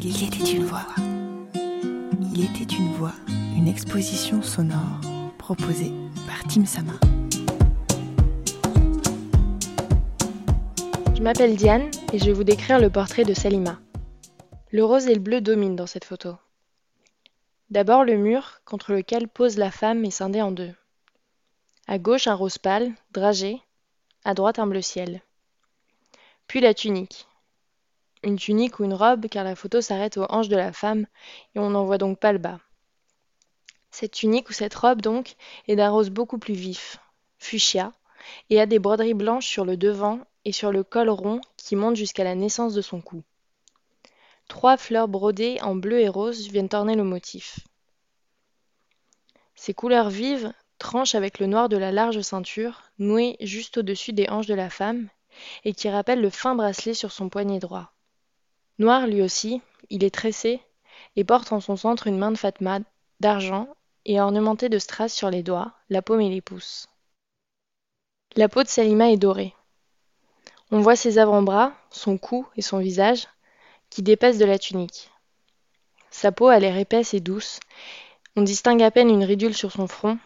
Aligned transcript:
Il 0.00 0.24
était 0.24 0.52
une 0.52 0.64
voix. 0.64 0.86
Il 2.32 2.44
était 2.44 2.74
une 2.74 2.92
voix, 2.92 3.14
une 3.56 3.66
exposition 3.66 4.42
sonore 4.42 5.00
proposée 5.38 5.92
par 6.26 6.42
Tim 6.44 6.64
Sama. 6.64 6.92
Je 11.16 11.20
m'appelle 11.22 11.56
Diane 11.56 11.90
et 12.12 12.18
je 12.18 12.26
vais 12.26 12.32
vous 12.32 12.44
décrire 12.44 12.78
le 12.78 12.90
portrait 12.90 13.24
de 13.24 13.34
Salima. 13.34 13.80
Le 14.70 14.84
rose 14.84 15.08
et 15.08 15.14
le 15.14 15.20
bleu 15.20 15.40
dominent 15.40 15.76
dans 15.76 15.86
cette 15.86 16.04
photo. 16.04 16.36
D'abord 17.70 18.04
le 18.04 18.16
mur 18.16 18.60
contre 18.64 18.92
lequel 18.92 19.28
pose 19.28 19.58
la 19.58 19.70
femme 19.70 20.04
est 20.04 20.10
scindé 20.10 20.40
en 20.40 20.52
deux. 20.52 20.72
À 21.88 21.98
gauche 21.98 22.28
un 22.28 22.34
rose 22.34 22.58
pâle, 22.58 22.92
dragé, 23.10 23.60
à 24.24 24.34
droite 24.34 24.58
un 24.58 24.66
bleu 24.66 24.82
ciel. 24.82 25.22
Puis 26.46 26.60
la 26.60 26.72
tunique, 26.72 27.27
une 28.22 28.36
tunique 28.36 28.80
ou 28.80 28.84
une 28.84 28.94
robe 28.94 29.28
car 29.28 29.44
la 29.44 29.54
photo 29.54 29.80
s'arrête 29.80 30.16
aux 30.16 30.26
hanches 30.28 30.48
de 30.48 30.56
la 30.56 30.72
femme 30.72 31.06
et 31.54 31.58
on 31.58 31.70
n'en 31.70 31.84
voit 31.84 31.98
donc 31.98 32.18
pas 32.18 32.32
le 32.32 32.38
bas. 32.38 32.58
Cette 33.90 34.12
tunique 34.12 34.50
ou 34.50 34.52
cette 34.52 34.74
robe 34.74 35.00
donc 35.00 35.36
est 35.66 35.76
d'un 35.76 35.90
rose 35.90 36.10
beaucoup 36.10 36.38
plus 36.38 36.54
vif, 36.54 36.98
fuchsia, 37.38 37.92
et 38.50 38.60
a 38.60 38.66
des 38.66 38.78
broderies 38.78 39.14
blanches 39.14 39.46
sur 39.46 39.64
le 39.64 39.76
devant 39.76 40.20
et 40.44 40.52
sur 40.52 40.72
le 40.72 40.84
col 40.84 41.08
rond 41.08 41.40
qui 41.56 41.76
monte 41.76 41.96
jusqu'à 41.96 42.24
la 42.24 42.34
naissance 42.34 42.74
de 42.74 42.82
son 42.82 43.00
cou. 43.00 43.22
Trois 44.48 44.76
fleurs 44.76 45.08
brodées 45.08 45.60
en 45.60 45.74
bleu 45.74 46.00
et 46.00 46.08
rose 46.08 46.48
viennent 46.48 46.68
orner 46.72 46.94
le 46.94 47.04
motif. 47.04 47.60
Ces 49.54 49.74
couleurs 49.74 50.08
vives 50.08 50.52
tranchent 50.78 51.14
avec 51.14 51.38
le 51.38 51.46
noir 51.46 51.68
de 51.68 51.76
la 51.76 51.92
large 51.92 52.20
ceinture, 52.20 52.84
nouée 52.98 53.36
juste 53.40 53.78
au-dessus 53.78 54.12
des 54.12 54.28
hanches 54.28 54.46
de 54.46 54.54
la 54.54 54.70
femme, 54.70 55.08
et 55.64 55.74
qui 55.74 55.88
rappelle 55.88 56.20
le 56.20 56.30
fin 56.30 56.54
bracelet 56.54 56.94
sur 56.94 57.12
son 57.12 57.28
poignet 57.28 57.58
droit. 57.58 57.92
Noir 58.78 59.06
lui 59.06 59.22
aussi, 59.22 59.60
il 59.90 60.04
est 60.04 60.14
tressé 60.14 60.60
et 61.16 61.24
porte 61.24 61.52
en 61.52 61.60
son 61.60 61.76
centre 61.76 62.06
une 62.06 62.18
main 62.18 62.30
de 62.30 62.38
Fatma 62.38 62.80
d'argent 63.20 63.68
et 64.04 64.20
ornementée 64.20 64.68
de 64.68 64.78
strass 64.78 65.12
sur 65.12 65.30
les 65.30 65.42
doigts, 65.42 65.72
la 65.90 66.02
paume 66.02 66.20
et 66.20 66.30
les 66.30 66.40
pouces. 66.40 66.88
La 68.36 68.48
peau 68.48 68.62
de 68.62 68.68
Salima 68.68 69.10
est 69.10 69.16
dorée. 69.16 69.54
On 70.70 70.80
voit 70.80 70.96
ses 70.96 71.18
avant-bras, 71.18 71.72
son 71.90 72.18
cou 72.18 72.46
et 72.56 72.62
son 72.62 72.78
visage 72.78 73.26
qui 73.90 74.02
dépassent 74.02 74.38
de 74.38 74.44
la 74.44 74.58
tunique. 74.58 75.10
Sa 76.10 76.30
peau 76.30 76.48
a 76.48 76.58
l'air 76.58 76.76
épaisse 76.76 77.14
et 77.14 77.20
douce. 77.20 77.58
On 78.36 78.42
distingue 78.42 78.82
à 78.82 78.90
peine 78.90 79.10
une 79.10 79.24
ridule 79.24 79.54
sur 79.54 79.72
son 79.72 79.88
front. 79.88 80.18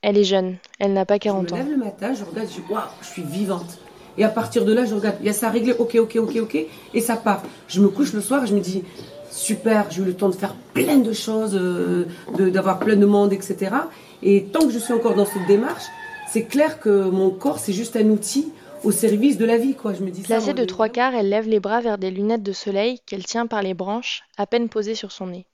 Elle 0.00 0.18
est 0.18 0.24
jeune, 0.24 0.58
elle 0.80 0.94
n'a 0.94 1.06
pas 1.06 1.18
40 1.20 1.48
je 1.48 1.54
me 1.54 1.60
ans. 1.60 1.64
lève 1.64 1.72
le 1.72 1.84
matin, 1.84 2.12
je 2.12 2.24
regarde, 2.24 2.48
je 2.48 2.60
dis 2.60 2.72
waouh, 2.72 2.88
je 3.02 3.06
suis 3.06 3.22
vivante. 3.22 3.78
Et 4.18 4.24
à 4.24 4.28
partir 4.28 4.64
de 4.64 4.72
là, 4.72 4.84
je 4.84 4.94
regarde, 4.94 5.16
il 5.20 5.26
y 5.26 5.30
a 5.30 5.32
ça 5.32 5.50
réglé, 5.50 5.72
ok, 5.72 5.96
ok, 6.00 6.16
ok, 6.16 6.36
ok, 6.42 6.66
et 6.94 7.00
ça 7.00 7.16
part. 7.16 7.42
Je 7.68 7.80
me 7.80 7.88
couche 7.88 8.12
le 8.12 8.20
soir 8.20 8.44
et 8.44 8.46
je 8.46 8.54
me 8.54 8.60
dis, 8.60 8.82
super, 9.30 9.90
j'ai 9.90 10.02
eu 10.02 10.04
le 10.04 10.14
temps 10.14 10.28
de 10.28 10.34
faire 10.34 10.54
plein 10.74 10.98
de 10.98 11.12
choses, 11.12 11.54
euh, 11.54 12.06
d'avoir 12.38 12.78
plein 12.78 12.96
de 12.96 13.06
monde, 13.06 13.32
etc. 13.32 13.74
Et 14.22 14.44
tant 14.44 14.60
que 14.60 14.70
je 14.70 14.78
suis 14.78 14.92
encore 14.92 15.14
dans 15.14 15.26
cette 15.26 15.46
démarche, 15.46 15.84
c'est 16.30 16.44
clair 16.44 16.78
que 16.78 17.10
mon 17.10 17.30
corps, 17.30 17.58
c'est 17.58 17.72
juste 17.72 17.96
un 17.96 18.08
outil 18.10 18.52
au 18.84 18.90
service 18.90 19.38
de 19.38 19.44
la 19.44 19.58
vie, 19.58 19.74
quoi. 19.74 19.94
Je 19.94 20.02
me 20.02 20.10
dis. 20.10 20.22
Placée 20.22 20.46
moi, 20.46 20.54
de 20.54 20.64
trois 20.64 20.88
quarts, 20.88 21.14
elle 21.14 21.28
lève 21.28 21.48
les 21.48 21.60
bras 21.60 21.80
vers 21.80 21.98
des 21.98 22.10
lunettes 22.10 22.42
de 22.42 22.52
soleil 22.52 23.00
qu'elle 23.06 23.24
tient 23.24 23.46
par 23.46 23.62
les 23.62 23.74
branches, 23.74 24.22
à 24.36 24.46
peine 24.46 24.68
posées 24.68 24.94
sur 24.94 25.12
son 25.12 25.28
nez. 25.28 25.46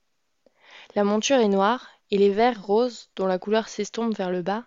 La 0.95 1.03
monture 1.03 1.37
est 1.37 1.47
noire, 1.47 1.87
et 2.11 2.17
les 2.17 2.29
verres 2.29 2.63
roses, 2.63 3.09
dont 3.15 3.27
la 3.27 3.37
couleur 3.37 3.67
s'estompe 3.67 4.15
vers 4.15 4.31
le 4.31 4.41
bas, 4.41 4.63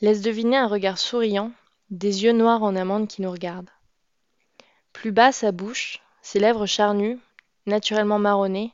laissent 0.00 0.22
deviner 0.22 0.56
un 0.56 0.66
regard 0.66 0.98
souriant, 0.98 1.52
des 1.90 2.24
yeux 2.24 2.32
noirs 2.32 2.62
en 2.62 2.76
amande 2.76 3.08
qui 3.08 3.22
nous 3.22 3.30
regardent. 3.30 3.70
Plus 4.92 5.12
bas, 5.12 5.32
sa 5.32 5.52
bouche, 5.52 6.00
ses 6.22 6.38
lèvres 6.38 6.66
charnues, 6.66 7.18
naturellement 7.66 8.18
marronnées, 8.18 8.72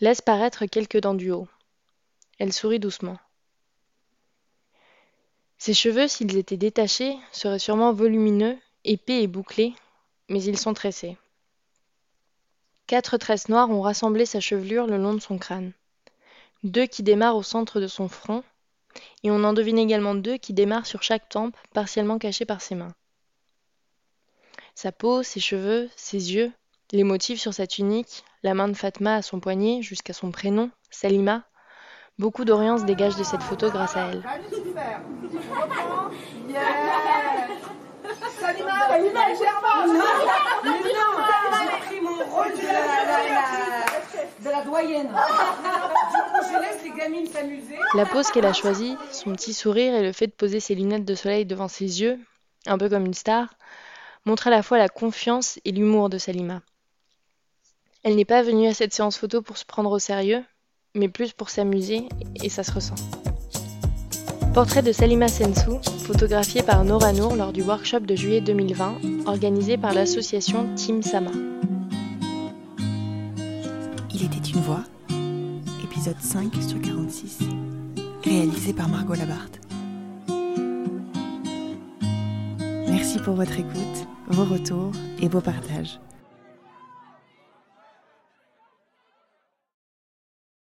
laissent 0.00 0.22
paraître 0.22 0.66
quelques 0.66 1.00
dents 1.00 1.14
du 1.14 1.30
haut. 1.30 1.48
Elle 2.38 2.52
sourit 2.52 2.80
doucement. 2.80 3.18
Ses 5.58 5.74
cheveux, 5.74 6.08
s'ils 6.08 6.36
étaient 6.36 6.56
détachés, 6.56 7.16
seraient 7.30 7.60
sûrement 7.60 7.92
volumineux, 7.92 8.58
épais 8.84 9.22
et 9.22 9.28
bouclés, 9.28 9.74
mais 10.28 10.42
ils 10.42 10.58
sont 10.58 10.74
tressés. 10.74 11.16
Quatre 12.88 13.16
tresses 13.16 13.48
noires 13.48 13.70
ont 13.70 13.82
rassemblé 13.82 14.26
sa 14.26 14.40
chevelure 14.40 14.88
le 14.88 14.96
long 14.96 15.14
de 15.14 15.20
son 15.20 15.38
crâne. 15.38 15.72
Deux 16.64 16.86
qui 16.86 17.04
démarrent 17.04 17.36
au 17.36 17.42
centre 17.44 17.80
de 17.80 17.86
son 17.86 18.08
front, 18.08 18.42
et 19.22 19.30
on 19.30 19.44
en 19.44 19.52
devine 19.52 19.78
également 19.78 20.14
deux 20.14 20.36
qui 20.36 20.52
démarrent 20.52 20.86
sur 20.86 21.02
chaque 21.02 21.28
tempe, 21.28 21.56
partiellement 21.74 22.18
cachées 22.18 22.44
par 22.44 22.60
ses 22.60 22.74
mains. 22.74 22.94
Sa 24.74 24.92
peau, 24.92 25.22
ses 25.22 25.40
cheveux, 25.40 25.90
ses 25.96 26.34
yeux, 26.34 26.52
les 26.92 27.04
motifs 27.04 27.40
sur 27.40 27.54
sa 27.54 27.66
tunique, 27.66 28.24
la 28.42 28.54
main 28.54 28.68
de 28.68 28.74
Fatma 28.74 29.16
à 29.16 29.22
son 29.22 29.40
poignet 29.40 29.82
jusqu'à 29.82 30.12
son 30.12 30.30
prénom, 30.30 30.70
Salima, 30.90 31.44
beaucoup 32.18 32.44
d'Orient 32.44 32.78
se 32.78 32.84
dégage 32.84 33.16
de 33.16 33.24
cette 33.24 33.42
photo 33.42 33.70
grâce 33.70 33.96
à 33.96 34.08
elle. 34.08 34.22
Salima, 38.40 38.88
Salima, 38.88 39.28
légèrement 39.28 39.86
J'ai 40.64 41.86
pris 41.86 42.00
mon 42.00 42.16
rôle 42.24 42.52
de 42.52 42.66
la, 42.66 44.44
de 44.44 44.50
la 44.50 44.64
doyenne. 44.64 45.08
Du 45.08 45.12
coup, 45.14 46.01
je 46.52 46.60
laisse 46.60 46.82
les 46.84 46.98
gamines 46.98 47.26
s'amuser. 47.26 47.78
La 47.94 48.06
pose 48.06 48.30
qu'elle 48.30 48.46
a 48.46 48.52
choisie, 48.52 48.96
son 49.10 49.32
petit 49.32 49.54
sourire 49.54 49.94
et 49.94 50.02
le 50.02 50.12
fait 50.12 50.26
de 50.26 50.32
poser 50.32 50.60
ses 50.60 50.74
lunettes 50.74 51.04
de 51.04 51.14
soleil 51.14 51.46
devant 51.46 51.68
ses 51.68 52.00
yeux, 52.00 52.18
un 52.66 52.78
peu 52.78 52.88
comme 52.88 53.06
une 53.06 53.14
star, 53.14 53.54
montrent 54.24 54.48
à 54.48 54.50
la 54.50 54.62
fois 54.62 54.78
la 54.78 54.88
confiance 54.88 55.58
et 55.64 55.72
l'humour 55.72 56.08
de 56.08 56.18
Salima. 56.18 56.60
Elle 58.04 58.16
n'est 58.16 58.24
pas 58.24 58.42
venue 58.42 58.66
à 58.66 58.74
cette 58.74 58.92
séance 58.92 59.16
photo 59.16 59.42
pour 59.42 59.58
se 59.58 59.64
prendre 59.64 59.90
au 59.90 59.98
sérieux, 59.98 60.44
mais 60.94 61.08
plus 61.08 61.32
pour 61.32 61.50
s'amuser, 61.50 62.08
et 62.42 62.48
ça 62.48 62.64
se 62.64 62.72
ressent. 62.72 62.94
Portrait 64.54 64.82
de 64.82 64.92
Salima 64.92 65.28
Sensou, 65.28 65.80
photographié 66.04 66.62
par 66.62 66.84
Nora 66.84 67.12
Nour 67.12 67.36
lors 67.36 67.52
du 67.52 67.62
workshop 67.62 68.00
de 68.00 68.14
juillet 68.14 68.42
2020, 68.42 69.26
organisé 69.26 69.78
par 69.78 69.94
l'association 69.94 70.74
Team 70.74 71.02
Sama. 71.02 71.30
Il 74.14 74.26
était 74.26 74.50
une 74.50 74.60
voix, 74.60 74.84
épisode 76.02 76.20
5 76.20 76.54
sur 76.68 76.80
46, 76.80 77.38
réalisé 78.24 78.72
par 78.72 78.88
Margot 78.88 79.14
Labarthe. 79.14 79.60
Merci 82.88 83.20
pour 83.20 83.34
votre 83.34 83.56
écoute, 83.56 84.08
vos 84.26 84.44
retours 84.44 84.90
et 85.20 85.28
vos 85.28 85.40
partages. 85.40 86.00